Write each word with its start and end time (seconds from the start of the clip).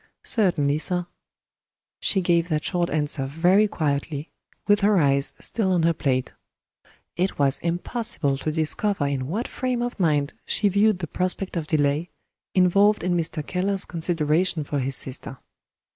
"Certainly, 0.23 0.79
sir." 0.79 1.05
She 1.99 2.21
gave 2.21 2.49
that 2.49 2.65
short 2.65 2.89
answer 2.89 3.27
very 3.27 3.67
quietly, 3.67 4.31
with 4.65 4.79
her 4.79 4.97
eyes 4.97 5.35
still 5.37 5.71
on 5.73 5.83
her 5.83 5.93
plate. 5.93 6.33
It 7.15 7.37
was 7.37 7.59
impossible 7.59 8.39
to 8.39 8.51
discover 8.51 9.05
in 9.05 9.27
what 9.27 9.47
frame 9.47 9.83
of 9.83 9.99
mind 9.99 10.33
she 10.43 10.69
viewed 10.69 10.97
the 10.97 11.07
prospect 11.07 11.55
of 11.55 11.67
delay, 11.67 12.09
involved 12.55 13.03
in 13.03 13.15
Mr. 13.15 13.45
Keller's 13.45 13.85
consideration 13.85 14.63
for 14.63 14.79
his 14.79 14.95
sister. 14.95 15.37